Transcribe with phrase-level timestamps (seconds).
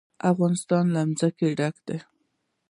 [0.31, 1.97] افغانستان له ځمکه ډک دی.